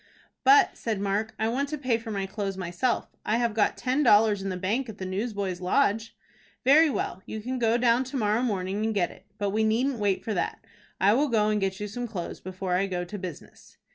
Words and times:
"But," 0.43 0.75
said 0.79 0.99
Mark, 0.99 1.35
"I 1.37 1.47
want 1.47 1.69
to 1.69 1.77
pay 1.77 1.99
for 1.99 2.09
my 2.09 2.25
clothes 2.25 2.57
myself. 2.57 3.07
I 3.23 3.37
have 3.37 3.53
got 3.53 3.77
ten 3.77 4.01
dollars 4.01 4.41
in 4.41 4.49
the 4.49 4.57
bank 4.57 4.89
at 4.89 4.97
the 4.97 5.05
Newsboys' 5.05 5.61
Lodge." 5.61 6.17
"Very 6.65 6.89
well. 6.89 7.21
You 7.27 7.39
can 7.39 7.59
go 7.59 7.77
down 7.77 8.03
to 8.05 8.17
morrow 8.17 8.41
morning 8.41 8.83
and 8.83 8.95
get 8.95 9.11
it. 9.11 9.27
But 9.37 9.51
we 9.51 9.63
needn't 9.63 9.99
wait 9.99 10.23
for 10.23 10.33
that. 10.33 10.65
I 10.99 11.13
will 11.13 11.27
go 11.27 11.49
and 11.49 11.61
get 11.61 11.79
you 11.79 11.87
some 11.87 12.07
clothes 12.07 12.39
before 12.39 12.73
I 12.73 12.87
go 12.87 13.05
to 13.05 13.19
business." 13.19 13.77